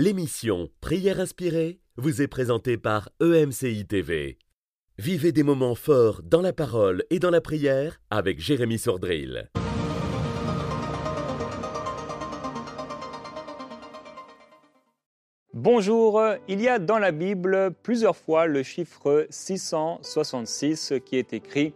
[0.00, 4.38] L'émission Prière inspirée vous est présentée par EMCI TV.
[4.96, 9.50] Vivez des moments forts dans la parole et dans la prière avec Jérémy Sordrill.
[15.52, 21.74] Bonjour, il y a dans la Bible plusieurs fois le chiffre 666 qui est écrit.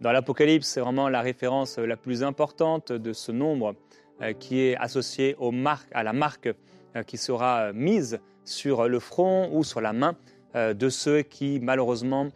[0.00, 3.74] Dans l'Apocalypse, c'est vraiment la référence la plus importante de ce nombre
[4.22, 5.36] euh, qui est associé
[5.92, 6.48] à la marque
[7.06, 10.16] qui sera mise sur le front ou sur la main
[10.56, 12.28] euh, de ceux qui malheureusement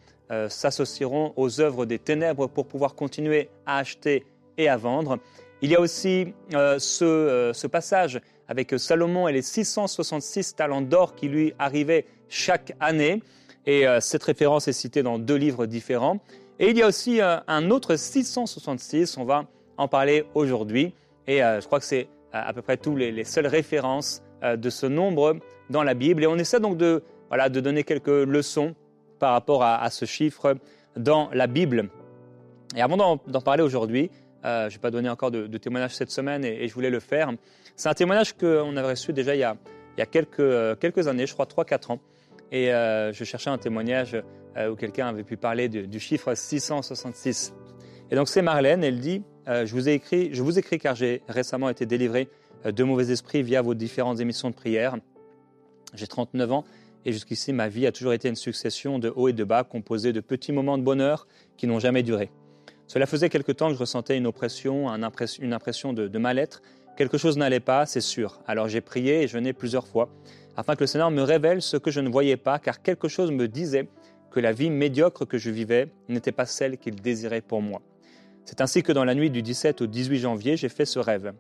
[0.49, 4.25] s'associeront aux œuvres des ténèbres pour pouvoir continuer à acheter
[4.57, 5.19] et à vendre.
[5.61, 11.53] Il y a aussi ce, passage avec Salomon et les 666 talents d'or qui lui
[11.59, 13.23] arrivaient chaque année.
[13.67, 16.19] Et euh, cette référence est citée dans deux livres différents.
[16.59, 20.93] Et il y a aussi euh, un autre 666, on va en parler aujourd'hui.
[21.27, 24.87] Et euh, je crois que c'est à peu près toutes les, seules références de ce
[24.87, 25.37] nombre
[25.71, 26.23] dans la Bible.
[26.23, 28.75] Et on essaie donc de, voilà, de donner quelques leçons
[29.19, 30.57] par rapport à, ce chiffre
[30.97, 31.89] dans la Bible.
[32.77, 34.11] Et avant d'en parler aujourd'hui,
[34.43, 37.31] je n'ai pas donné encore de, témoignage cette semaine et, je voulais le faire.
[37.77, 39.45] C'est un témoignage qu'on avait reçu déjà il y
[40.03, 42.01] a, quelques, euh, quelques années, je crois 3-4 ans.
[42.53, 44.17] Et euh, je cherchais un témoignage
[44.57, 47.55] euh, où quelqu'un avait pu parler du chiffre 666.
[48.11, 51.23] Et donc c'est Marlène, elle dit je, vous ai écrit, je vous écris car j'ai
[51.29, 52.29] récemment été délivré
[52.65, 54.97] de mauvais esprits via vos différentes émissions de prière.
[55.95, 56.65] J'ai 39 ans
[57.05, 60.13] et jusqu'ici ma vie a toujours été une succession de hauts et de bas composés
[60.13, 61.27] de petits moments de bonheur
[61.57, 62.31] qui n'ont jamais duré.
[62.87, 66.63] Cela faisait quelque temps que je ressentais une oppression, une impression de mal-être
[66.97, 68.41] Quelque chose n'allait pas, c'est sûr.
[68.47, 70.11] Alors j'ai prié et jeûné plusieurs fois,
[70.57, 73.33] afin que le Seigneur me révèle ce que je ne voyais pas, car quelque chose
[73.33, 73.89] me disait
[74.31, 77.83] que la vie médiocre que je vivais n'était pas celle qu'il désirait pour moi.
[78.45, 81.33] C'est ainsi que dans la nuit du 17 au 18 janvier, j'ai fait ce rêve.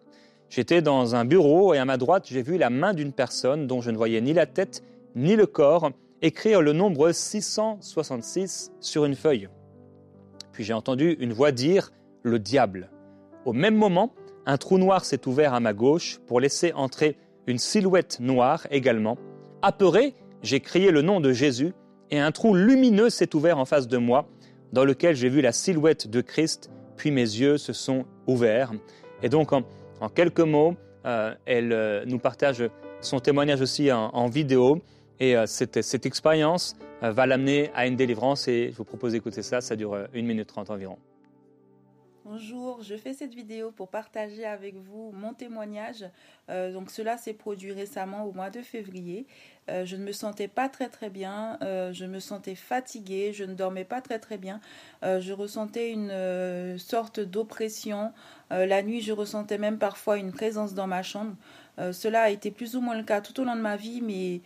[0.51, 3.81] J'étais dans un bureau et à ma droite, j'ai vu la main d'une personne dont
[3.81, 4.83] je ne voyais ni la tête
[5.17, 5.91] ni le corps
[6.23, 9.49] écrire le nombre 666 sur une feuille.
[10.53, 11.93] Puis j'ai entendu une voix dire
[12.23, 12.91] le diable.
[13.45, 14.13] Au même moment,
[14.47, 17.17] un trou noir s'est ouvert à ma gauche pour laisser entrer
[17.47, 19.19] une silhouette noire également.
[19.63, 21.73] Apeuré, j'ai crié le nom de Jésus
[22.11, 24.27] et un trou lumineux s'est ouvert en face de moi
[24.73, 28.73] dans lequel j'ai vu la silhouette de Christ, puis mes yeux se sont ouverts.
[29.23, 29.63] Et donc, en,
[30.15, 32.63] quelques mots, euh, elle euh, nous partage
[33.01, 34.81] son témoignage aussi en, vidéo.
[35.21, 38.49] Et euh, cette, cette, expérience va l'amener à une délivrance.
[38.49, 39.61] Et je vous propose d'écouter ça.
[39.61, 40.99] Ça dure une minute trente environ.
[42.27, 46.07] Bonjour, je fais cette vidéo pour partager avec vous mon témoignage.
[46.49, 49.27] Euh, donc cela s'est produit récemment au mois de février.
[49.69, 53.45] Euh, je ne me sentais pas très très bien, euh, je me sentais fatiguée, je
[53.45, 54.63] ne dormais pas très très bien.
[55.03, 58.11] je ressentais une sorte d'oppression.
[58.51, 61.37] la nuit, je ressentais même parfois une présence dans ma chambre.
[61.93, 64.41] cela a été plus ou moins le cas tout au long de ma vie, mais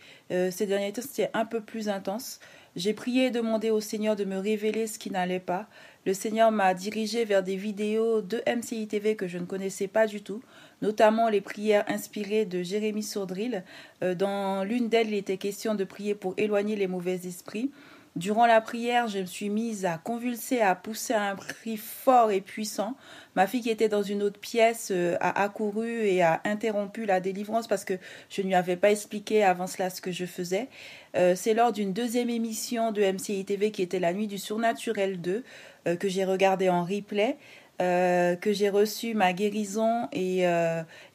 [0.51, 2.41] ces derniers temps, c'était un peu plus intense.
[2.75, 5.67] J'ai prié et demandé au Seigneur de me révéler ce qui n'allait pas.
[6.09, 10.07] Le Seigneur m'a dirigé vers des vidéos de MCI TV que je ne connaissais pas
[10.07, 10.41] du tout,
[10.81, 13.63] notamment les prières inspirées de Jérémy Sourdril.
[14.01, 17.69] Euh, dans l'une d'elles, il était question de prier pour éloigner les mauvais esprits.
[18.15, 22.41] Durant la prière, je me suis mise à convulser, à pousser un cri fort et
[22.41, 22.95] puissant.
[23.35, 27.19] Ma fille qui était dans une autre pièce euh, a accouru et a interrompu la
[27.19, 27.93] délivrance parce que
[28.29, 30.67] je ne lui avais pas expliqué avant cela ce que je faisais.
[31.15, 35.21] Euh, c'est lors d'une deuxième émission de MCI TV qui était la nuit du surnaturel
[35.21, 35.43] 2
[35.87, 37.37] euh, que j'ai regardé en replay.
[37.79, 40.43] Que j'ai reçu ma guérison et,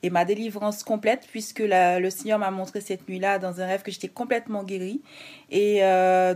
[0.02, 3.90] et, ma délivrance complète, puisque le Seigneur m'a montré cette nuit-là dans un rêve que
[3.90, 5.02] j'étais complètement guérie.
[5.50, 5.80] Et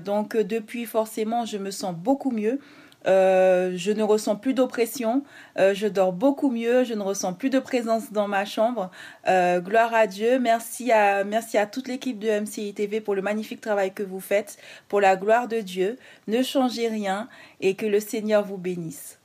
[0.05, 2.61] donc depuis, forcément, je me sens beaucoup mieux.
[3.06, 5.22] Euh, je ne ressens plus d'oppression,
[5.59, 8.91] euh, je dors beaucoup mieux, je ne ressens plus de présence dans ma chambre.
[9.28, 13.22] Euh, gloire à Dieu, merci à, merci à toute l'équipe de MCI TV pour le
[13.22, 14.59] magnifique travail que vous faites,
[14.89, 15.97] pour la gloire de Dieu.
[16.27, 17.28] Ne changez rien
[17.60, 19.18] et que le Seigneur vous bénisse.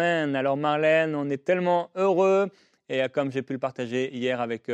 [0.00, 2.48] Alors Marlène, on est tellement heureux
[2.88, 4.70] et comme j'ai pu le partager hier avec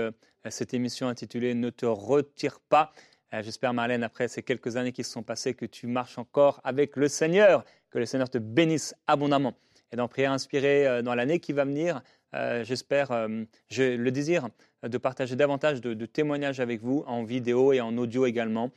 [0.49, 2.93] cette émission intitulée Ne te retire pas.
[3.35, 6.61] Euh, j'espère, Marlène, après ces quelques années qui se sont passées, que tu marches encore
[6.65, 9.55] avec le Seigneur, que le Seigneur te bénisse abondamment.
[9.93, 12.03] Et dans Prière inspirée, euh, dans l'année qui va venir,
[12.35, 13.29] euh, j'espère,
[13.69, 14.49] j'ai le désir
[14.83, 18.71] de partager davantage de, témoignages avec vous, en vidéo et en audio également.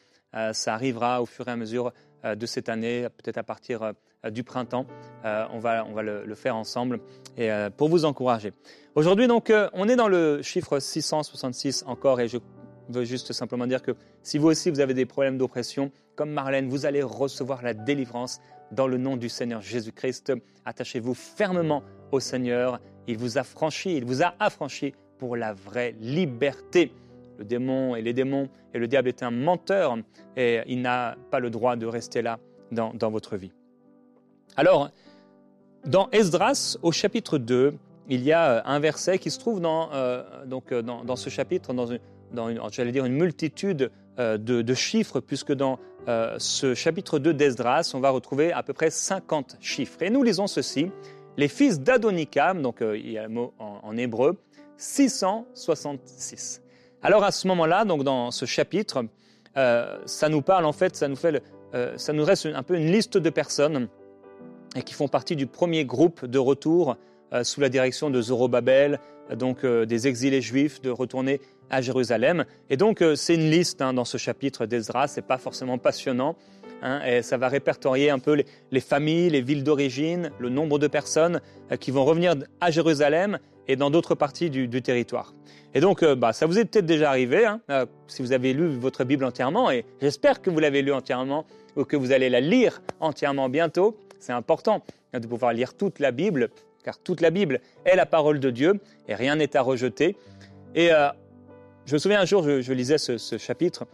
[0.54, 1.92] ça arrivera au fur et à mesure
[2.24, 3.94] de cette année, peut-être à partir
[4.30, 4.86] du printemps.
[5.24, 7.00] on va, on va le, le, faire ensemble
[7.38, 8.52] et pour vous encourager.
[8.96, 12.38] Aujourd'hui, donc, on est dans le chiffre 666 encore et je
[12.90, 16.68] veux juste simplement dire que si vous aussi vous avez des problèmes d'oppression, comme Marlène,
[16.68, 18.42] vous allez recevoir la délivrance
[18.72, 20.34] dans le nom du Seigneur Jésus-Christ.
[20.66, 22.82] Attachez-vous fermement au Seigneur.
[23.08, 26.92] Il vous a franchi, il vous a affranchi pour la vraie liberté.
[27.40, 29.98] Le démon et les démons, et le diable est un menteur,
[30.36, 32.38] et il n'a pas le droit de rester là
[32.72, 33.52] dans, votre vie.
[34.58, 34.90] Alors,
[35.86, 37.74] dans Esdras, au chapitre 2,
[38.10, 41.88] il y a un verset qui se trouve dans, euh, donc, dans, ce chapitre, dans,
[41.88, 42.00] une,
[42.34, 43.90] dans j'allais dire, une multitude
[44.20, 48.74] euh, de, chiffres, puisque dans euh, ce chapitre 2 d'Esdras, on va retrouver à peu
[48.74, 50.02] près 50 chiffres.
[50.02, 50.92] Et nous lisons ceci,
[51.38, 54.38] les fils d'Adonikam, donc il y a le mot en hébreu,
[54.76, 56.62] 666.
[57.02, 59.06] Alors à ce moment-là, donc dans ce chapitre,
[59.58, 61.42] euh, ça nous parle en fait, ça nous fait,
[61.74, 63.88] euh, ça nous reste un peu une liste de personnes
[64.86, 66.98] qui font partie du premier groupe de retour
[67.34, 69.00] euh, sous la direction de Zorobabel,
[69.36, 72.46] donc des exilés juifs de retourner à Jérusalem.
[72.70, 76.36] Et donc c'est une liste hein, dans ce chapitre d'Ezra, c'est pas forcément passionnant.
[76.82, 80.88] Hein, et ça va répertorier un peu les, familles, les villes d'origine, le nombre de
[80.88, 81.42] personnes
[81.80, 83.38] qui vont revenir à Jérusalem
[83.70, 85.34] et dans d'autres parties du, territoire.
[85.76, 88.54] Et donc, euh, bah, ça vous est peut-être déjà arrivé, hein, euh, si vous avez
[88.54, 91.46] lu votre Bible entièrement, et j'espère que vous l'avez lu entièrement,
[91.76, 93.96] ou que vous allez la lire entièrement bientôt.
[94.20, 94.84] C'est important
[95.14, 96.50] de pouvoir lire toute la Bible,
[96.84, 100.18] car toute la Bible est la parole de Dieu, et rien n'est à rejeter.
[100.74, 101.10] Et euh,
[101.86, 103.86] je me souviens un jour, je, lisais ce, chapitre,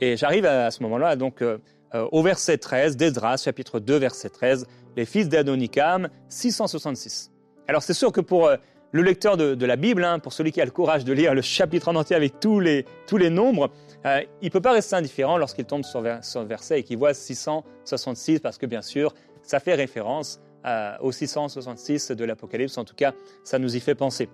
[0.00, 1.44] et j'arrive à, ce moment-là, donc
[1.92, 4.66] au verset 13 d'Esdras, chapitre 2, verset 13,
[4.96, 7.32] les fils d'Adonikam, 666.
[7.66, 8.48] Alors c'est sûr que pour
[8.92, 11.42] le lecteur de, la Bible, hein, pour celui qui a le courage de lire le
[11.42, 13.70] chapitre en entier avec tous les, tous les nombres,
[14.06, 17.14] euh, il ne peut pas rester indifférent lorsqu'il tombe sur, sur, verset et qu'il voit
[17.14, 22.78] 666, parce que bien sûr, ça fait référence euh, au 666 de l'Apocalypse.
[22.78, 23.12] En tout cas,
[23.44, 24.28] ça nous y fait penser.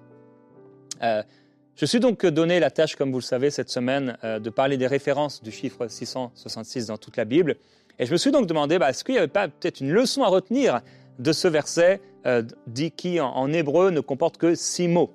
[1.03, 1.23] Euh,
[1.75, 4.87] je suis donc donné la tâche, comme vous le savez, cette semaine, de parler des
[4.87, 7.57] références du chiffre 666 dans toute la Bible.
[7.99, 10.23] Et je me suis donc demandé, bah, est-ce qu'il n'y avait pas peut-être une leçon
[10.23, 10.81] à retenir
[11.19, 15.15] de ce verset euh, dit qui en, hébreu ne comporte que six mots.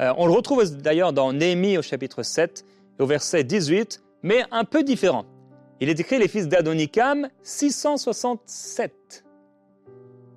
[0.00, 2.64] Euh, on le retrouve d'ailleurs dans Néhémie au chapitre 7
[2.98, 5.24] au verset 18, mais un peu différent.
[5.80, 9.24] Il est écrit les fils d'Adonikam 667.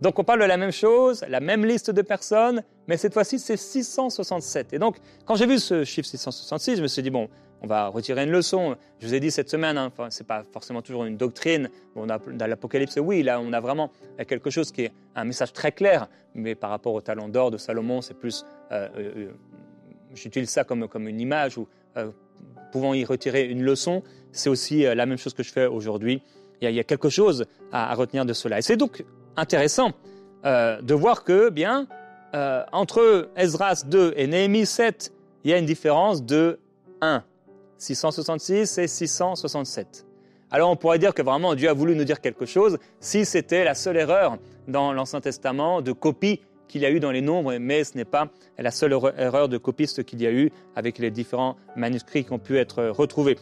[0.02, 3.40] Donc on parle de la même chose, la même liste de personnes, mais cette fois-ci
[3.40, 4.74] c'est 667.
[4.74, 7.30] Et donc quand j'ai vu ce chiffre 666, je me suis dit, bon,
[7.62, 8.76] on va retirer une leçon.
[9.00, 11.70] Je vous ai dit cette semaine, hein, ce n'est pas forcément toujours une doctrine.
[11.96, 13.92] Dans l'Apocalypse, oui, là, on a vraiment
[14.28, 17.58] quelque chose qui est un message très clair, mais par rapport au talent d'or de
[17.58, 18.46] Salomon, c'est plus.
[18.72, 19.32] Euh, euh, euh,
[20.14, 21.68] j'utilise ça comme, comme une image ou
[22.72, 24.02] pouvant y retirer une leçon.
[24.32, 26.22] C'est aussi la même chose que je fais aujourd'hui.
[26.62, 28.60] Il, y, a quelque chose à, retenir de cela.
[28.60, 29.06] Et c'est donc
[29.36, 29.92] intéressant
[30.44, 31.88] de voir que, bien,
[32.72, 35.14] entre Esdras 2 et Néhémie 7,
[35.44, 36.60] il y a une différence de
[37.02, 37.24] 1.
[37.82, 40.06] 666 et 667.
[40.52, 43.64] Alors on pourrait dire que vraiment Dieu a voulu nous dire quelque chose si c'était
[43.64, 44.38] la seule erreur
[44.68, 48.06] dans l'Ancien Testament de copie qu'il y a eu dans les nombres, mais ce n'est
[48.06, 48.30] pas
[48.60, 52.40] la seule erreur de copiste qu'il y a eu avec les différents manuscrits qui ont
[52.40, 53.38] pu être retrouvés.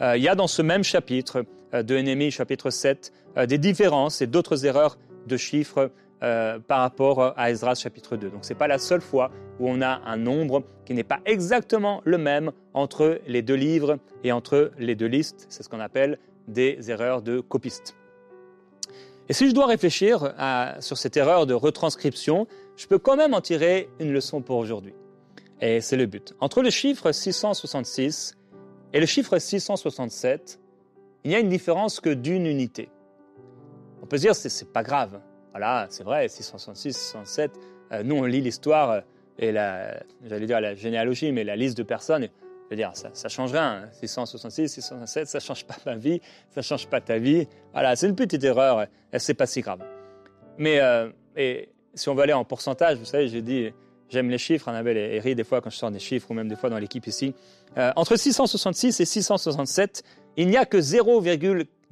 [0.00, 1.44] Euh, il y a dans ce même chapitre
[1.74, 5.90] euh, de Néhémie, chapitre 7, euh, des différences et d'autres erreurs de chiffres
[6.22, 8.30] euh, par rapport à Esdras chapitre 2.
[8.30, 11.20] Donc ce n'est pas la seule fois où on a un nombre qui n'est pas
[11.24, 15.46] exactement le même entre les deux livres et entre les deux listes.
[15.48, 17.96] C'est ce qu'on appelle des erreurs de copiste.
[19.28, 20.34] Et si je dois réfléchir
[20.80, 24.94] sur cette erreur de retranscription, je peux quand même en tirer une leçon pour aujourd'hui.
[25.60, 26.34] Et c'est le but.
[26.40, 28.36] Entre le chiffre 666
[28.92, 30.58] et le chiffre 667,
[31.24, 32.88] il n'y a une différence que d'une unité.
[34.02, 35.20] On peut se dire, c'est pas grave.
[35.50, 37.52] Voilà, c'est vrai, 666, 667.
[37.92, 39.00] Euh, nous, on lit l'histoire euh,
[39.38, 42.22] et la, j'allais dire la généalogie, mais la liste de personnes.
[42.22, 43.88] Je veux dire, ça, ça change rien.
[43.92, 47.48] 666, 667, ça change pas ma vie, ça change pas ta vie.
[47.72, 48.86] Voilà, c'est une petite erreur,
[49.18, 49.80] c'est pas si grave.
[50.56, 51.08] Mais euh,
[51.94, 53.72] si on veut aller en pourcentage, vous savez, j'ai dit,
[54.08, 56.48] j'aime les chiffres, Annabelle et rit des fois quand je sors des chiffres, ou même
[56.48, 57.34] des fois dans l'équipe ici.
[57.96, 60.04] entre 666 et 667,
[60.36, 60.80] il n'y a que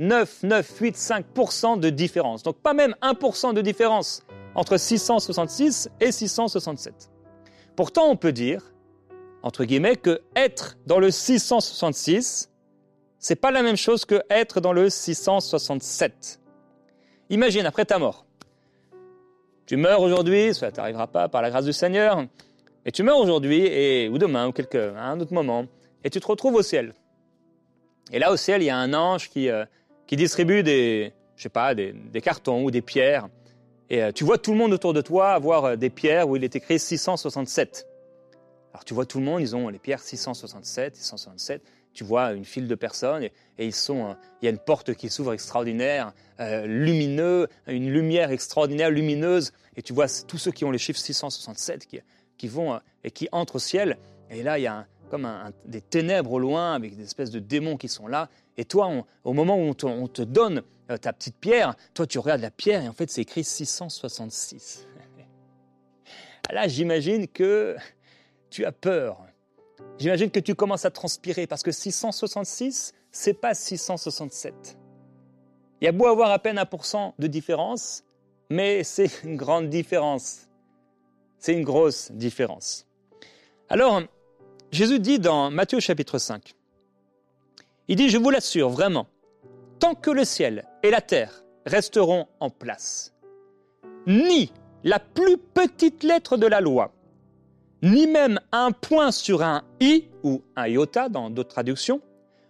[0.00, 2.42] 0,9985% de différence.
[2.42, 4.22] Donc pas même 1% de différence
[4.54, 7.10] entre 666 et 667.
[7.76, 8.72] Pourtant, on peut dire,
[9.42, 12.50] entre guillemets, que être dans le 666,
[13.18, 16.40] c'est pas la même chose que être dans le 667.
[17.30, 18.24] Imagine, après ta mort,
[19.66, 22.24] tu meurs aujourd'hui, cela t'arrivera pas par la grâce du Seigneur,
[22.84, 25.66] et tu meurs aujourd'hui, et, ou demain, ou quelque, à un autre moment,
[26.04, 26.94] et tu te retrouves au ciel.
[28.10, 29.66] Et là au ciel, il y a un ange qui, euh,
[30.08, 33.28] qui distribue des, je sais pas, des, cartons ou des pierres.
[33.90, 36.34] Et euh, tu vois tout le monde autour de toi avoir euh, des pierres où
[36.34, 37.86] il est écrit 667.
[38.72, 41.62] Alors tu vois tout le monde, ils ont les pierres 667, 667.
[41.92, 45.08] Tu vois une file de personnes et, ils sont, il y a une porte qui
[45.08, 49.52] s'ouvre extraordinaire, lumineux, une lumière extraordinaire, lumineuse.
[49.76, 51.98] Et tu vois tous ceux qui ont les chiffres 667 qui,
[52.36, 53.98] qui vont et qui entrent au ciel.
[54.30, 55.28] Et là, il y a comme
[55.64, 58.28] des ténèbres au loin, avec des espèces de démons qui sont là.
[58.56, 58.90] Et toi,
[59.24, 62.82] au moment où on te, donne euh, ta petite pierre, toi tu regardes la pierre
[62.82, 64.86] et en fait c'est écrit 666.
[66.52, 67.76] Là, j'imagine que
[68.50, 69.20] tu as peur.
[69.98, 74.78] J'imagine que tu commences à transpirer parce que 666, c'est pas 667.
[75.80, 78.04] Il y a beau avoir à peine 1% de différence,
[78.50, 80.48] mais c'est une grande différence.
[81.38, 82.86] C'est une grosse différence.
[83.68, 84.02] Alors,
[84.70, 86.54] Jésus dit dans Matthieu chapitre 5,
[87.88, 89.06] il dit, je vous l'assure vraiment,
[89.78, 93.14] tant que le ciel et la terre resteront en place,
[94.06, 94.52] ni
[94.84, 96.92] la plus petite lettre de la loi,
[97.82, 102.02] ni même un point sur un i ou un iota dans d'autres traductions,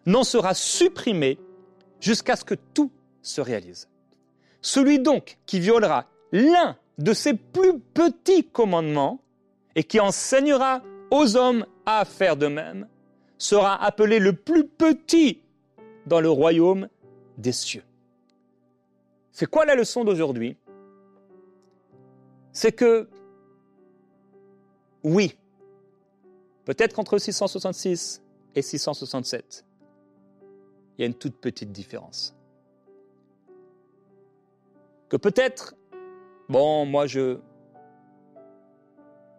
[0.04, 1.38] n'en sera supprimé
[2.00, 2.90] jusqu'à ce que tout
[3.22, 3.88] se réalise.
[4.60, 9.20] Celui donc qui violera l'un de ces plus petits commandements
[9.76, 10.82] et qui enseignera
[11.12, 12.86] aux hommes à faire de même
[13.38, 15.40] sera appelé le plus petit
[16.04, 16.88] dans le royaume
[17.38, 17.82] des cieux.
[19.32, 20.58] C'est quoi la leçon d'aujourd'hui?
[22.52, 23.08] C'est que,
[25.02, 25.38] oui,
[26.66, 28.22] peut-être qu'entre 666
[28.54, 29.64] et 667,
[30.98, 32.36] il y a une toute petite différence.
[35.08, 35.74] Que peut-être,
[36.50, 37.38] bon, moi je,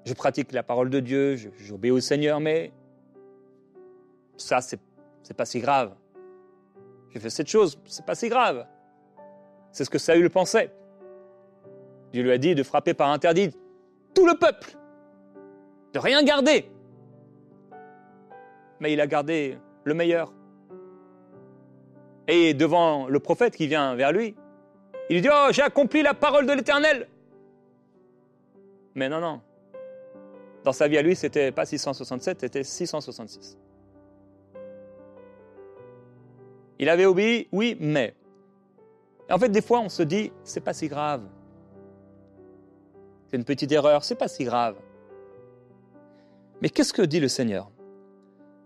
[0.05, 2.71] je pratique la parole de Dieu, j'obéis au Seigneur, mais
[4.37, 4.79] ça, c'est,
[5.23, 5.93] c'est pas si grave.
[7.11, 8.65] J'ai fait cette chose, c'est pas si grave.
[9.71, 10.71] C'est ce que Saül pensait.
[12.11, 13.51] Dieu lui a dit de frapper par interdit
[14.13, 14.75] tout le peuple,
[15.93, 16.69] de rien garder.
[18.79, 20.33] Mais il a gardé le meilleur.
[22.27, 24.35] Et devant le prophète qui vient vers lui,
[25.09, 27.07] il lui dit Oh, j'ai accompli la parole de l'Éternel.
[28.95, 29.41] Mais non, non.
[30.63, 33.57] Dans sa vie à lui, c'était pas 667, c'était 666.
[36.79, 38.15] Il avait obéi, oui, mais.
[39.29, 41.21] En fait, des fois, on se dit, c'est pas si grave.
[43.27, 44.75] C'est une petite erreur, c'est pas si grave.
[46.61, 47.69] Mais qu'est-ce que dit le Seigneur?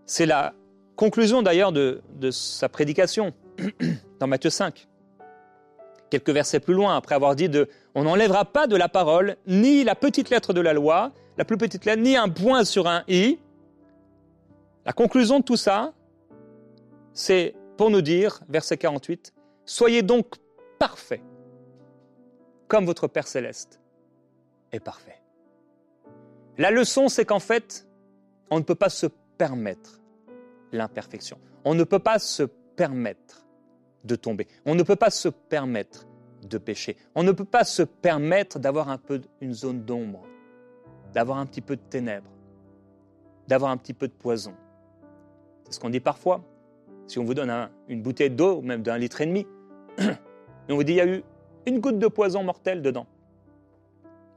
[0.06, 0.54] C'est la
[0.96, 3.32] conclusion d'ailleurs de, de, sa prédication
[4.20, 4.88] dans Matthieu 5.
[6.10, 9.84] Quelques versets plus loin, après avoir dit de On n'enlèvera pas de la parole ni
[9.84, 13.04] la petite lettre de la loi, la plus petite lettre, ni un point sur un
[13.08, 13.38] i.
[14.84, 15.92] La conclusion de tout ça,
[17.12, 19.32] c'est pour nous dire, verset 48,
[19.64, 20.26] Soyez donc
[20.78, 21.22] parfaits,
[22.68, 23.80] comme votre Père céleste
[24.72, 25.22] est parfait.
[26.58, 27.86] La leçon, c'est qu'en fait,
[28.50, 29.06] on ne peut pas se
[29.38, 30.00] permettre
[30.70, 31.38] l'imperfection.
[31.64, 33.46] On ne peut pas se permettre
[34.04, 34.46] de tomber.
[34.66, 36.06] On ne peut pas se permettre
[36.42, 36.96] de pécher.
[37.14, 40.24] On ne peut pas se permettre d'avoir un peu une zone d'ombre,
[41.14, 42.30] d'avoir un petit peu de ténèbres,
[43.46, 44.52] d'avoir un petit peu de poison.
[45.64, 46.42] C'est ce qu'on dit parfois.
[47.06, 47.52] Si on vous donne
[47.88, 49.46] une bouteille d'eau, même d'un litre et demi,
[49.98, 50.02] et
[50.72, 51.22] on vous dit il y a eu
[51.66, 53.06] une goutte de poison mortel dedans,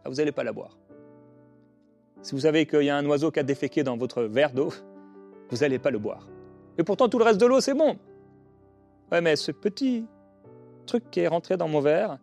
[0.03, 0.77] ah, vous n'allez pas la boire.
[2.22, 4.72] Si vous savez qu'il y a un oiseau qui a déféqué dans votre verre d'eau,
[5.50, 6.27] vous n'allez pas le boire.
[6.77, 7.98] Et pourtant, tout le reste de l'eau, c'est bon.
[9.12, 10.05] Ouais, mais ce petit
[10.86, 12.17] truc qui est rentré dans mon verre,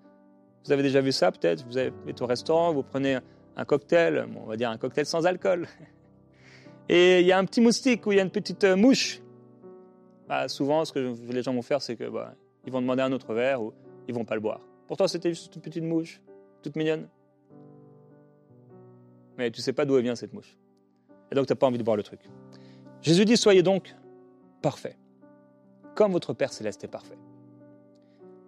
[0.65, 1.67] vous avez déjà vu ça peut-être?
[1.67, 3.19] Vous êtes au restaurant, vous prenez
[3.57, 5.67] un cocktail, on va dire un cocktail sans alcool.
[6.89, 9.23] Et il y a un petit moustique ou il y a une petite mouche
[10.29, 12.35] bah, souvent, ce que les gens vont faire, c'est que bah,
[12.67, 13.73] ils vont demander un autre verre ou
[14.09, 14.61] ils vont pas le boire.
[14.87, 16.21] Pourtant, c'était juste une petite mouche,
[16.63, 17.09] toute mignonne?
[19.37, 20.57] Mais tu sais pas d'où elle vient cette mouche.
[21.31, 22.21] Et donc, tu n'as pas envie de boire le truc.
[23.03, 23.95] Jésus dit Soyez donc
[24.63, 24.97] parfaits,
[25.95, 27.19] comme votre Père céleste est parfait.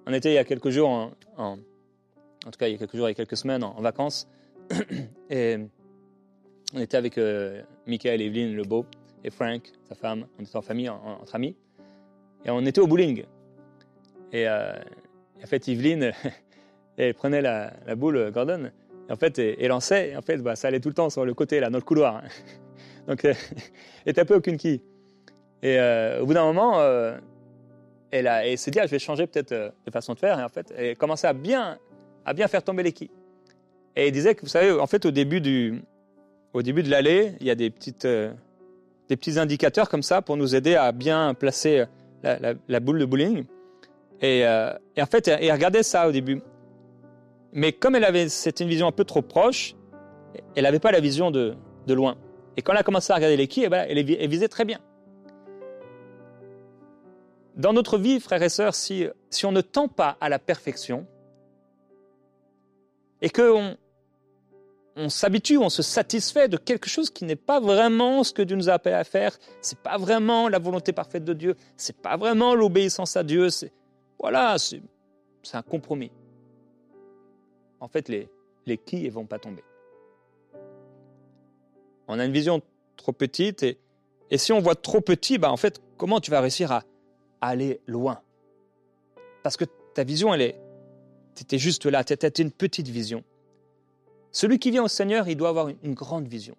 [0.06, 2.96] On était il y a quelques jours, en, en, tout cas il y a quelques
[2.96, 4.28] jours, il y a quelques semaines, en, vacances,
[5.30, 5.58] et
[6.74, 8.86] on était avec euh, Michael Evelyne, le beau,
[9.24, 11.56] et Frank, sa femme, on était en famille, entre amis.
[12.44, 13.24] Et on était au bowling.
[14.32, 14.72] Et euh,
[15.42, 16.12] en fait, Yveline,
[16.96, 18.70] elle prenait la, boule Gordon,
[19.08, 21.24] et en fait, elle, lançait, et en fait, bah, ça allait tout le temps sur
[21.24, 22.22] le côté, là, dans le couloir.
[23.08, 23.36] Donc, elle
[24.04, 24.80] était un peu aucune quille.
[25.62, 27.16] Et euh, au bout d'un moment, euh,
[28.10, 30.38] elle, a, s'est dit, ah, je vais changer peut-être de façon de faire.
[30.38, 31.78] Et en fait, elle commençait à bien,
[32.24, 33.10] à bien faire tomber les quilles.
[33.96, 35.82] Et elle disait que, vous savez, en fait, au début, du,
[36.52, 40.36] au début de l'allée, il y a des petites, des petits indicateurs comme ça pour
[40.36, 41.86] nous aider à bien placer
[42.22, 43.44] la, boule de bowling.
[44.22, 46.42] Euh, et, en fait, elle, regardait ça au début.
[47.52, 49.74] Mais comme elle avait, c'était une vision un peu trop proche,
[50.54, 51.56] elle n'avait pas la vision de,
[51.88, 52.16] loin.
[52.56, 54.64] Et quand elle a commencé à regarder les quilles, eh ben, elle, elle, visait très
[54.64, 54.80] bien.
[57.56, 61.06] Dans notre vie, frères et sœurs, si, si on ne tend pas à la perfection,
[63.22, 63.76] et qu'on
[64.96, 68.56] on s'habitue, on se satisfait de quelque chose qui n'est pas vraiment ce que Dieu
[68.56, 69.36] nous a appelé à faire.
[69.60, 71.54] C'est pas vraiment la volonté parfaite de Dieu.
[71.76, 73.50] C'est pas vraiment l'obéissance à Dieu.
[73.50, 73.72] C'est
[74.18, 74.80] voilà, c'est
[75.52, 76.10] un compromis.
[77.78, 78.28] En fait, les
[78.66, 79.62] les qui ne vont pas tomber.
[82.08, 82.62] On a une vision
[82.96, 83.78] trop petite et,
[84.30, 86.84] et si on voit trop petit, bah en fait, comment tu vas réussir à,
[87.40, 88.20] aller loin?
[89.42, 90.60] Parce que ta vision, elle est,
[91.34, 93.22] tu étais juste là, tu étais une petite vision.
[94.36, 96.58] Celui qui vient au Seigneur, il doit avoir une, grande vision.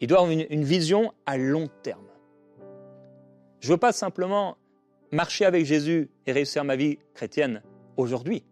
[0.00, 2.06] Il doit avoir une, vision à long terme.
[3.60, 4.56] Je veux pas simplement
[5.12, 7.60] marcher avec Jésus et réussir ma vie chrétienne
[7.98, 8.44] aujourd'hui,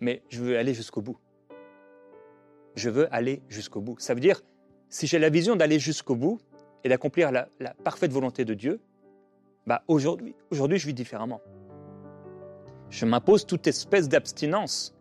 [0.00, 1.18] mais je veux aller jusqu'au bout.
[2.76, 4.00] Je veux aller jusqu'au bout.
[4.00, 4.40] Ça veut dire,
[4.88, 6.40] si j'ai la vision d'aller jusqu'au bout
[6.82, 7.46] et d'accomplir la,
[7.84, 8.80] parfaite volonté de Dieu,
[9.66, 11.42] bah aujourd'hui, aujourd'hui, je vis différemment.
[12.88, 14.94] Je m'impose toute espèce d'abstinence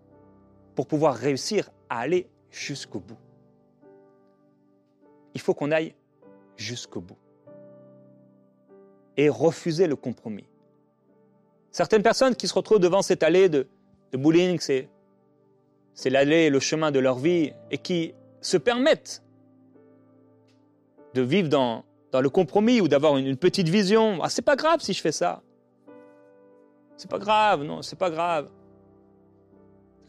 [0.79, 3.17] pour pouvoir réussir à aller jusqu'au bout.
[5.33, 5.93] Il faut qu'on aille
[6.55, 7.17] jusqu'au bout.
[9.17, 10.47] Et refuser le compromis.
[11.69, 13.67] Certaines personnes qui se retrouvent devant cette allée de,
[14.13, 14.87] bowling, c'est,
[15.95, 19.21] c'est l'allée, le chemin de leur vie, et qui se permettent
[21.13, 21.83] de vivre dans,
[22.13, 24.19] dans le compromis ou d'avoir une, petite vision.
[24.23, 25.41] Ah, c'est pas grave si je fais ça.
[26.95, 28.49] C'est pas grave, non, c'est pas grave.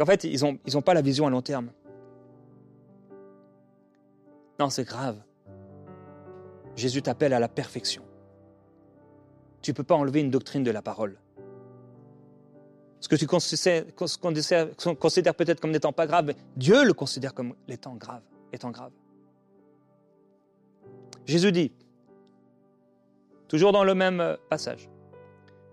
[0.00, 1.70] En fait, ils n'ont ils pas la vision à long terme.
[4.58, 5.20] Non, c'est grave.
[6.74, 8.02] Jésus t'appelle à la perfection.
[9.62, 11.18] Tu ne peux pas enlever une doctrine de la parole.
[13.00, 13.84] Ce que tu considères,
[14.98, 18.92] considères peut-être comme n'étant pas grave, Dieu le considère comme étant grave, étant grave.
[21.26, 21.72] Jésus dit,
[23.48, 24.88] toujours dans le même euh, passage,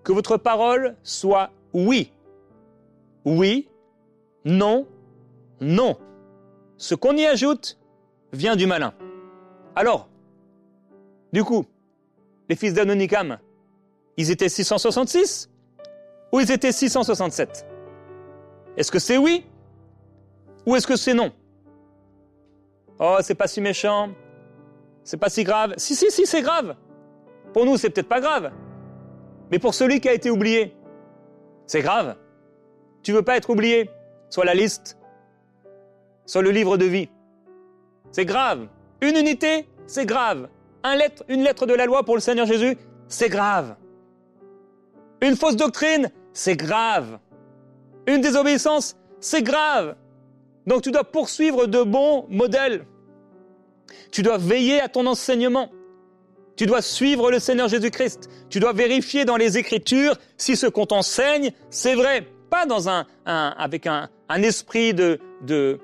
[0.04, 2.12] que votre parole soit oui,
[3.26, 3.68] oui,
[4.48, 4.88] non,
[5.60, 5.98] non.
[6.78, 7.78] Ce qu'on y ajoute
[8.32, 8.94] vient du malin.
[9.76, 10.08] Alors,
[11.34, 11.66] du coup,
[12.48, 13.40] les fils d'Anonikam,
[14.16, 15.50] ils étaient 666
[16.32, 17.68] ou ils étaient 667
[18.78, 19.46] Est-ce que c'est oui
[20.66, 21.34] ou est-ce que c'est non?
[23.00, 24.12] Oh, c'est pas si méchant,
[25.04, 25.74] c'est pas si grave.
[25.76, 26.76] Si, si, si, c'est grave.
[27.54, 28.52] Pour nous, c'est peut-être pas grave.
[29.52, 30.74] Mais pour celui qui a été oublié,
[31.66, 32.16] c'est grave.
[33.04, 33.90] Tu veux pas être oublié
[34.30, 34.98] soit la liste,
[36.26, 37.10] soit le livre de vie.
[38.12, 38.68] C'est grave.
[39.02, 40.50] Une unité, c'est grave.
[41.28, 43.76] Une lettre de la loi pour le Seigneur Jésus, c'est grave.
[45.22, 47.20] Une fausse doctrine, c'est grave.
[48.08, 49.96] Une désobéissance, c'est grave.
[50.66, 52.86] Donc tu dois poursuivre de bons modèles.
[54.12, 55.72] Tu dois veiller à ton enseignement.
[56.56, 58.30] Tu dois suivre le Seigneur Jésus-Christ.
[58.50, 62.28] Tu dois vérifier dans les Écritures si ce qu'on t'enseigne, c'est vrai.
[62.50, 65.80] Pas dans un, avec un, un esprit de,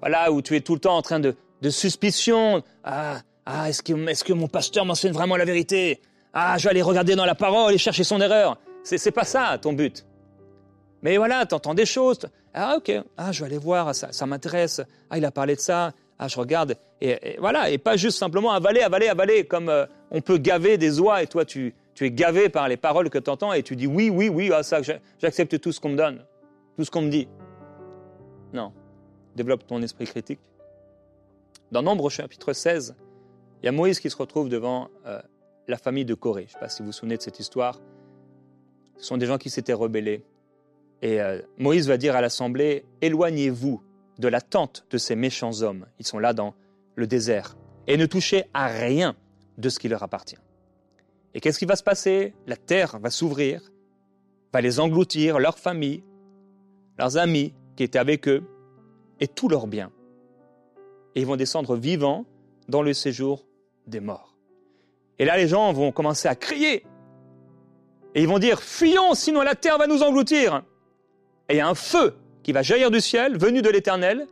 [0.00, 2.62] voilà, où tu es tout le temps en train de, de suspicion.
[2.84, 6.00] Ah, ah est-ce que, mon pasteur m'enseigne vraiment la vérité?
[6.34, 8.58] Ah, je vais aller regarder dans la parole et chercher son erreur.
[8.84, 10.04] C'est, pas ça ton but.
[11.02, 12.20] Mais voilà, tu entends des choses.
[12.54, 12.92] Ah, ok.
[13.16, 14.80] Ah, je vais aller voir, ça, m'intéresse.
[15.10, 15.92] Ah, il a parlé de ça.
[16.18, 16.76] Ah, je regarde.
[17.00, 21.00] Et, voilà, et pas juste simplement avaler, avaler, avaler, comme euh, on peut gaver des
[21.00, 23.74] oies et toi, tu, tu es gavé par les paroles que tu entends et tu
[23.74, 24.78] dis oui, oui, oui, ah, ça,
[25.20, 26.24] j'accepte tout ce qu'on me donne,
[26.76, 27.26] tout ce qu'on me dit.
[28.52, 28.72] Non.
[29.36, 30.40] Développe ton esprit critique.
[31.70, 32.94] Dans Nombre chapitre 16,
[33.62, 35.20] il y a Moïse qui se retrouve devant euh,
[35.68, 36.42] la famille de Corée.
[36.42, 37.80] Je ne sais pas si vous vous souvenez de cette histoire.
[38.98, 40.24] Ce sont des gens qui s'étaient rebellés.
[41.00, 43.82] Et euh, Moïse va dire à l'assemblée, éloignez-vous
[44.18, 45.86] de la tente de ces méchants hommes.
[45.98, 46.54] Ils sont là dans
[46.94, 47.56] le désert.
[47.86, 49.16] Et ne touchez à rien
[49.58, 50.38] de ce qui leur appartient.
[51.34, 52.34] Et qu'est-ce qui va se passer?
[52.46, 53.72] La terre va s'ouvrir,
[54.52, 56.04] va les engloutir, leurs familles,
[56.98, 58.42] leurs amis, étaient avec eux
[59.20, 59.90] et tous leurs biens.
[61.14, 62.24] Et ils vont descendre vivants
[62.68, 63.44] dans le séjour
[63.86, 64.34] des morts.
[65.18, 66.84] Et là, les gens vont commencer à crier.
[68.14, 70.62] Et ils vont dire, fuyons, sinon la terre va nous engloutir.
[71.48, 74.26] Et il y a un feu qui va jaillir du ciel, venu de l'Éternel,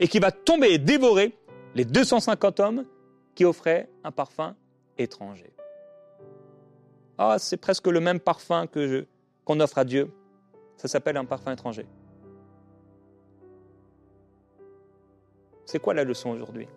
[0.00, 1.36] et qui va tomber et dévorer
[1.74, 2.84] les 250 hommes
[3.34, 4.54] qui offraient un parfum
[4.98, 5.52] étranger.
[7.18, 9.06] Ah, c'est presque le même parfum que
[9.44, 10.10] qu'on offre à Dieu.
[10.76, 11.86] Ça s'appelle un parfum étranger.
[15.66, 16.68] C'est quoi la leçon aujourd'hui?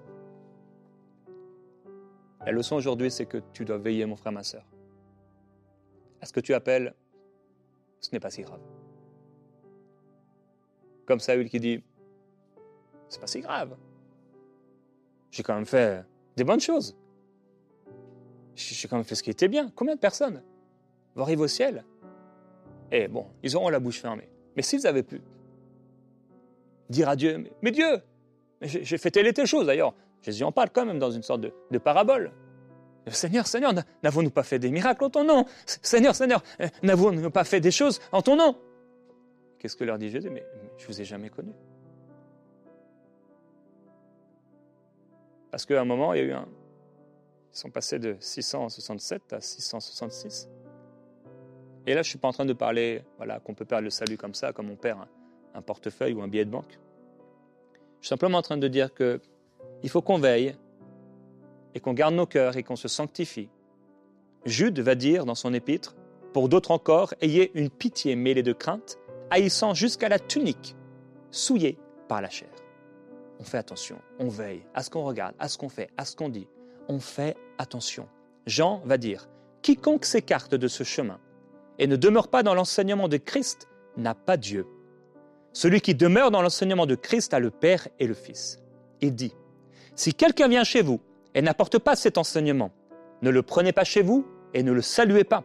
[2.46, 4.66] La leçon aujourd'hui, c'est que tu dois veiller, mon frère, ma soeur.
[6.22, 6.96] À ce que tu appelles,
[8.00, 8.62] ce n'est pas si grave.
[11.06, 11.84] Comme Saül qui dit,
[13.10, 13.76] c'est pas si grave.
[15.32, 16.96] J'ai quand même fait des bonnes choses.
[18.56, 19.70] J'ai quand même fait ce qui était bien.
[19.76, 20.42] Combien de personnes
[21.16, 21.86] vont arriver au ciel?
[22.92, 24.30] Et bon, ils auront la bouche fermée.
[24.56, 25.22] Mais s'ils avaient pu
[26.90, 28.02] dire à Dieu, mais Dieu,
[28.62, 29.94] J'ai fait telle et telle chose d'ailleurs.
[30.22, 32.32] Jésus en parle quand même dans une sorte de, parabole.
[33.08, 35.46] Seigneur, Seigneur, n'avons-nous pas fait des miracles en ton nom?
[35.66, 38.58] Seigneur, Seigneur, euh, n'avons-nous pas fait des choses en ton nom?
[39.60, 40.30] Qu'est-ce que leur dit Jésus?
[40.30, 40.46] Mais,
[40.78, 41.54] je ne vous ai jamais connu.
[45.52, 46.48] Parce qu'à un moment, il y a eu un.
[47.54, 50.50] Ils sont passés de 667 à 666.
[51.86, 53.90] Et là, je ne suis pas en train de parler, voilà, qu'on peut perdre le
[53.90, 55.00] salut comme ça, comme on perd
[55.54, 56.78] un portefeuille ou un billet de banque.
[58.08, 59.20] Suis simplement en train de dire que
[59.84, 60.56] il faut qu'on veille
[61.76, 63.50] et qu'on garde nos cœurs et qu'on se sanctifie.
[64.46, 65.94] Jude va dire dans son épître,
[66.32, 68.98] pour d'autres encore, ayez une pitié mêlée de crainte,
[69.30, 70.78] haïssant jusqu'à la tunique,
[71.32, 72.48] souillée par la chair.
[73.42, 76.16] On fait attention, on veille à ce qu'on regarde, à ce qu'on fait, à ce
[76.16, 76.48] qu'on dit.
[76.88, 78.08] On fait attention.
[78.46, 79.28] Jean va dire,
[79.62, 81.20] quiconque s'écarte de ce chemin
[81.78, 83.68] et ne demeure pas dans l'enseignement de Christ
[83.98, 84.66] n'a pas Dieu.
[85.58, 88.60] Celui qui demeure dans l'enseignement de Christ a le Père et le Fils.
[89.02, 89.34] Il dit,
[89.96, 91.02] si quelqu'un vient chez vous
[91.34, 92.70] et n'apporte pas cet enseignement,
[93.24, 95.44] ne le prenez pas chez vous et ne le saluez pas,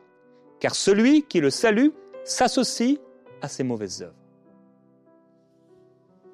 [0.61, 1.89] car celui qui le salue
[2.25, 2.99] s'associe
[3.41, 4.13] à ses mauvaises œuvres.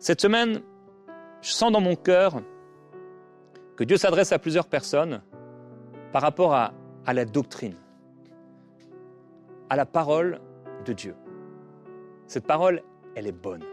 [0.01, 0.61] Cette semaine,
[1.41, 2.43] je sens dans mon cœur
[3.77, 5.23] que Dieu s'adresse à plusieurs personnes
[6.11, 6.75] par rapport à,
[7.07, 7.77] à la doctrine,
[9.71, 10.41] à la parole
[10.85, 11.15] de Dieu.
[12.27, 12.83] Cette parole,
[13.19, 13.65] elle est bonne.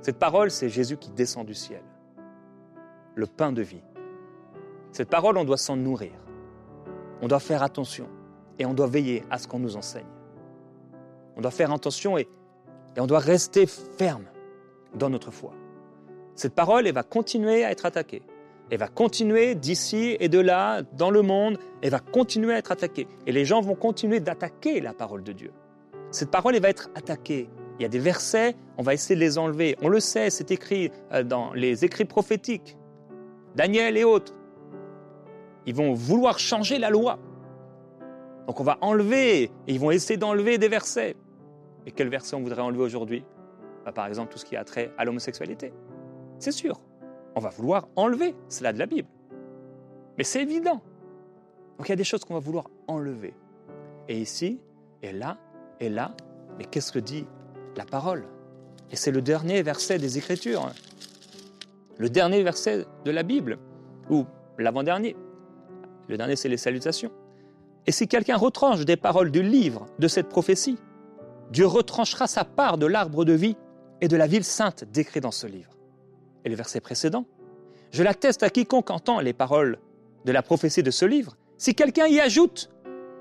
[0.00, 1.82] Cette parole, c'est Jésus qui descend du ciel,
[3.14, 3.82] le pain de vie.
[4.90, 6.12] Cette parole, on doit s'en nourrir.
[7.20, 8.08] On doit faire attention
[8.58, 10.06] et on doit veiller à ce qu'on nous enseigne.
[11.36, 12.26] On doit faire attention et,
[12.96, 14.24] et on doit rester ferme
[14.94, 15.52] dans notre foi.
[16.34, 18.22] Cette parole, elle va continuer à être attaquée.
[18.70, 22.72] Elle va continuer d'ici et de là, dans le monde, elle va continuer à être
[22.72, 23.08] attaquée.
[23.26, 25.52] Et les gens vont continuer d'attaquer la parole de Dieu.
[26.10, 27.50] Cette parole, elle va être attaquée.
[27.78, 29.76] Il y a des versets, on va essayer de les enlever.
[29.82, 32.76] On le sait, c'est écrit euh, dans les écrits prophétiques.
[33.54, 34.34] Daniel et autres.
[35.66, 37.18] Ils vont vouloir changer la loi.
[38.46, 41.16] Donc on va enlever, et ils vont essayer d'enlever des versets.
[41.84, 43.24] Et quel verset on voudrait enlever aujourd'hui?
[43.84, 45.72] Bah, Par exemple, tout ce qui a trait à l'homosexualité.
[46.38, 46.80] C'est sûr,
[47.34, 49.08] on va vouloir enlever cela de la Bible.
[50.16, 50.80] Mais c'est évident.
[51.76, 53.34] Donc il y a des choses qu'on va vouloir enlever.
[54.08, 54.60] Et ici,
[55.02, 55.38] et là,
[55.80, 56.14] et là,
[56.58, 57.26] mais qu'est-ce que dit
[57.76, 58.24] la parole
[58.90, 60.70] Et c'est le dernier verset des Écritures.
[61.98, 63.58] Le dernier verset de la Bible,
[64.10, 64.26] ou
[64.58, 65.16] l'avant-dernier.
[66.08, 67.10] Le dernier, c'est les salutations.
[67.86, 70.78] Et si quelqu'un retranche des paroles du livre de cette prophétie,
[71.50, 73.56] Dieu retranchera sa part de l'arbre de vie
[74.00, 75.70] et de la ville sainte décrit dans ce livre.
[76.44, 77.24] Et le verset précédent,
[77.92, 79.78] je l'atteste à quiconque entend les paroles
[80.24, 81.36] de la prophétie de ce livre.
[81.56, 82.70] Si quelqu'un y ajoute,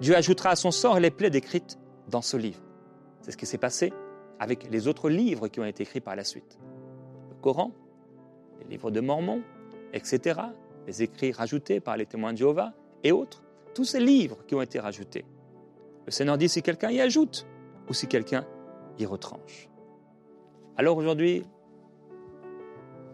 [0.01, 1.77] Dieu ajoutera à son sort les plaies décrites
[2.09, 2.61] dans ce livre.
[3.21, 3.93] C'est ce qui s'est passé
[4.39, 6.59] avec les autres livres qui ont été écrits par la suite.
[7.29, 7.71] Le Coran,
[8.59, 9.41] les livres de Mormon,
[9.93, 10.39] etc.,
[10.87, 13.43] les écrits rajoutés par les témoins de Jéhovah et autres
[13.73, 15.25] tous ces livres qui ont été rajoutés.
[16.05, 17.47] Le Seigneur dit si quelqu'un y ajoute
[17.89, 18.45] ou si quelqu'un
[18.97, 19.69] y retranche.
[20.77, 21.43] Alors aujourd'hui,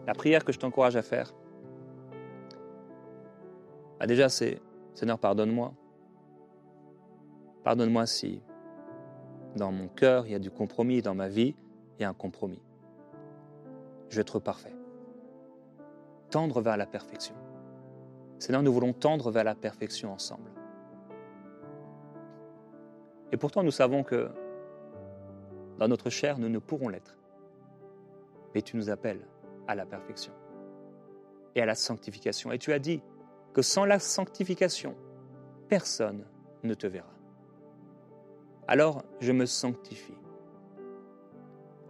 [0.06, 1.32] la prière que je t'encourage à faire,
[3.98, 4.60] bah déjà c'est
[4.94, 5.72] Seigneur, pardonne-moi.
[7.64, 8.42] Pardonne-moi si
[9.56, 11.54] dans mon cœur il y a du compromis, dans ma vie
[11.98, 12.62] il y a un compromis.
[14.08, 14.74] Je veux être parfait.
[16.30, 17.34] Tendre vers la perfection.
[18.38, 20.50] Seigneur, nous voulons tendre vers la perfection ensemble.
[23.30, 24.30] Et pourtant, nous savons que
[25.78, 27.16] dans notre chair, nous ne pourrons l'être.
[28.54, 29.26] Mais tu nous appelles
[29.66, 30.32] à la perfection
[31.54, 32.52] et à la sanctification.
[32.52, 33.00] Et tu as dit
[33.52, 34.94] que sans la sanctification,
[35.68, 36.24] personne
[36.62, 37.12] ne te verra.
[38.68, 40.14] Alors, je me sanctifie.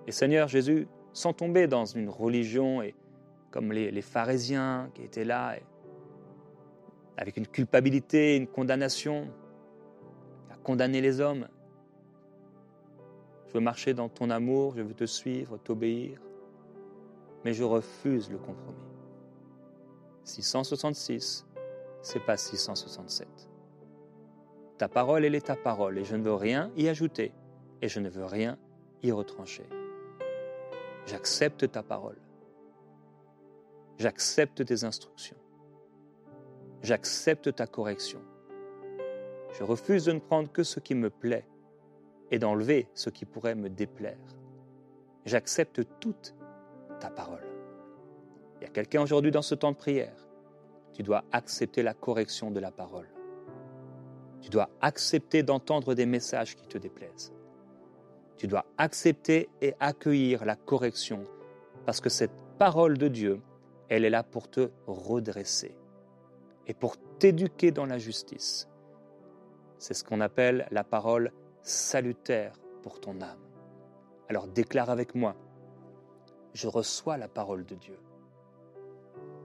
[0.07, 2.95] Et Seigneur Jésus, sans tomber dans une religion et
[3.51, 5.57] comme les, les pharisiens qui étaient là,
[7.17, 9.29] avec une culpabilité, une condamnation,
[10.51, 11.47] à condamner les hommes.
[13.49, 16.21] Je veux marcher dans ton amour, je veux te suivre, t'obéir,
[17.45, 18.79] mais je refuse le compromis.
[20.25, 21.47] 666,
[22.01, 23.52] c'est pas 667.
[24.83, 27.31] Ta parole, elle est ta parole, et je ne veux rien y ajouter,
[27.83, 28.59] et je ne veux rien
[29.05, 29.69] y retrancher.
[31.07, 32.19] J'accepte ta parole.
[33.99, 35.37] J'accepte tes instructions
[36.83, 38.21] j'accepte ta correction.
[39.57, 41.47] Je refuse de ne prendre que ce qui me plaît
[42.33, 44.19] et d'enlever ce qui pourrait me déplaire.
[45.25, 46.35] J'accepte toute
[46.99, 47.47] ta parole.
[48.61, 50.27] Il y a quelqu'un aujourd'hui dans ce temps de prière?
[50.93, 53.12] Tu dois accepter la correction de la parole.
[54.43, 57.33] Tu dois accepter d'entendre des messages qui te déplaisent.
[58.37, 61.25] Tu dois accepter et accueillir la correction
[61.87, 63.41] parce que cette parole de Dieu,
[63.89, 65.75] elle est là pour te redresser
[66.67, 68.69] et pour t'éduquer dans la justice.
[69.79, 73.39] C'est ce qu'on appelle la parole salutaire pour ton âme.
[74.29, 75.37] Alors déclare avec moi,
[76.53, 77.99] je reçois la parole de Dieu.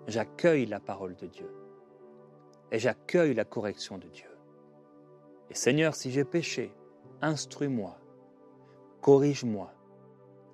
[0.07, 1.51] J'accueille la parole de Dieu.
[2.71, 4.29] Et j'accueille la correction de Dieu.
[5.49, 6.73] Et Seigneur, si j'ai péché,
[7.21, 7.97] instruis-moi,
[9.01, 9.71] corrige-moi,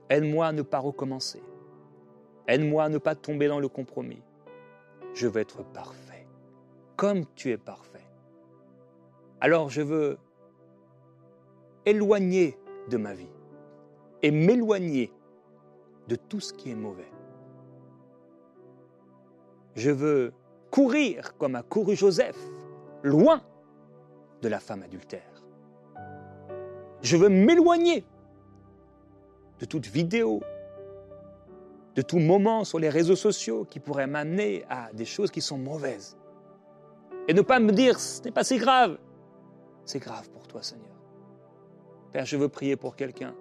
[0.10, 1.41] aide-moi à ne pas recommencer,
[2.47, 4.21] aide-moi à ne pas tomber dans le compromis.
[5.13, 6.27] Je veux être parfait,
[6.95, 8.06] comme tu es parfait.
[9.41, 10.17] Alors je veux
[11.86, 12.58] éloigner
[12.89, 13.29] de ma vie
[14.21, 15.12] et m'éloigner
[16.08, 17.12] de tout ce qui est mauvais.
[19.75, 20.34] Je veux
[20.71, 22.38] courir comme a couru Joseph,
[23.03, 23.41] loin
[24.43, 25.41] de la femme adultère.
[27.01, 28.06] Je veux m'éloigner
[29.60, 30.41] de toute vidéo,
[31.95, 35.58] de tout moment sur les réseaux sociaux qui pourrait m'amener à des choses qui sont
[35.58, 36.17] mauvaises.
[37.27, 38.97] Et ne pas me dire, ce n'est pas si grave.
[39.86, 40.88] C'est grave pour toi, Seigneur.
[42.12, 43.34] Père, je veux prier pour quelqu'un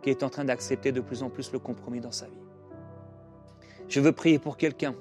[0.00, 2.46] qui est en train d'accepter de plus en plus le compromis dans sa vie.
[3.88, 4.94] Je veux prier pour quelqu'un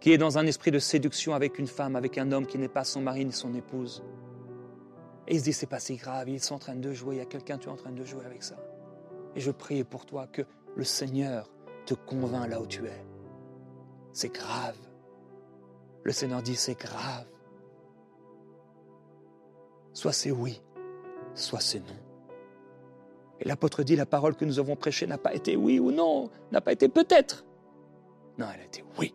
[0.00, 2.68] qui est dans un esprit de séduction avec une femme, avec un homme qui n'est
[2.68, 4.04] pas son mari ni son épouse.
[5.28, 7.18] Et il se dit, c'est pas si grave, ils sont en train de jouer, il
[7.18, 8.56] y a quelqu'un, tu es en train de jouer avec ça.
[9.36, 10.40] Et je prie pour toi que
[10.74, 11.50] le Seigneur
[11.84, 13.04] te convainc là où tu es.
[14.14, 14.78] C'est grave.
[16.02, 17.26] Le Seigneur dit, c'est grave.
[19.92, 20.62] Soit c'est oui,
[21.34, 21.96] soit c'est non.
[23.40, 26.30] Et l'apôtre dit, la parole que nous avons prêchée n'a pas été oui ou non,
[26.52, 27.44] n'a pas été peut-être.
[28.38, 29.14] Non, elle a été oui.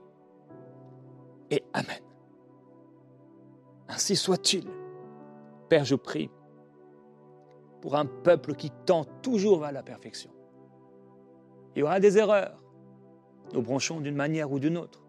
[1.50, 2.02] Et Amen.
[3.88, 4.83] Ainsi soit-il.
[5.74, 6.30] Père, je prie
[7.82, 10.30] pour un peuple qui tend toujours vers la perfection.
[11.76, 12.62] Il y aura des erreurs.
[13.54, 15.02] Nous branchons d'une manière ou d'une autre.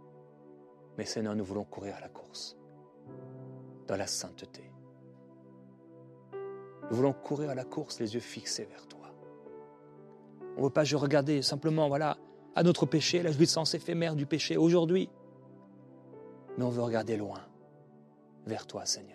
[0.97, 2.57] Mais Seigneur, nous voulons courir à la course
[3.89, 4.63] dans la sainteté.
[6.33, 9.11] Nous voulons courir à la course les yeux fixés vers toi.
[10.57, 12.17] On ne veut pas regarder simplement voilà,
[12.55, 15.11] à notre péché, la jouissance éphémère du péché aujourd'hui.
[16.57, 17.43] Mais on veut regarder loin,
[18.47, 19.14] vers toi, Seigneur.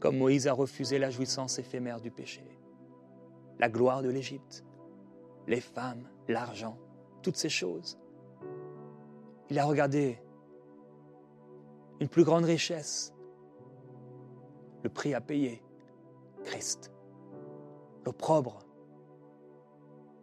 [0.00, 2.42] Comme Moïse a refusé la jouissance éphémère du péché,
[3.58, 4.64] la gloire de l'Égypte,
[5.46, 6.78] les femmes, l'argent,
[7.22, 7.98] toutes ces choses.
[9.50, 10.18] Il a regardé
[12.00, 13.12] une plus grande richesse,
[14.82, 15.62] le prix à payer,
[16.44, 16.90] Christ,
[18.06, 18.60] l'opprobre,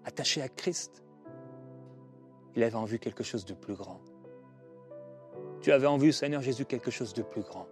[0.05, 1.03] attaché à Christ.
[2.55, 4.01] Il avait en vue quelque chose de plus grand.
[5.61, 7.67] Tu avais en vue, Seigneur Jésus, quelque chose de plus grand.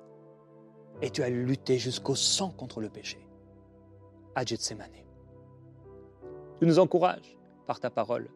[1.02, 3.20] Et tu as lutté jusqu'au sang contre le péché.
[4.36, 4.92] À Gethsemane.
[6.60, 8.30] Tu nous encourages par ta parole.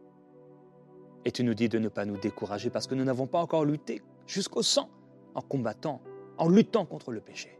[1.25, 3.65] Et tu nous dis de ne pas nous décourager parce que nous n'avons pas encore
[3.65, 4.89] lutté jusqu'au sang
[5.35, 6.01] en combattant,
[6.37, 7.59] en luttant contre le péché.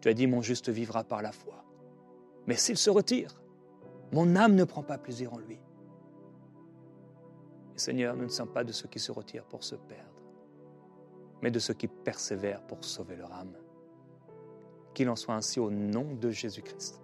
[0.00, 1.64] Tu as dit, mon juste vivra par la foi.
[2.46, 3.40] Mais s'il se retire,
[4.12, 5.58] mon âme ne prend pas plaisir en lui.
[7.74, 10.15] Et Seigneur, nous ne sommes pas de ceux qui se retirent pour se perdre,
[11.46, 13.54] mais de ceux qui persévèrent pour sauver leur âme.
[14.94, 17.00] Qu'il en soit ainsi au nom de Jésus-Christ,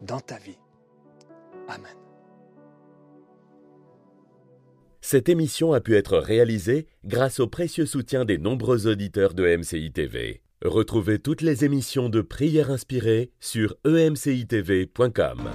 [0.00, 0.60] dans ta vie.
[1.66, 1.90] Amen.
[5.00, 9.90] Cette émission a pu être réalisée grâce au précieux soutien des nombreux auditeurs de MCI
[9.90, 10.40] TV.
[10.64, 15.50] Retrouvez toutes les émissions de prières inspirées sur emcitv.com.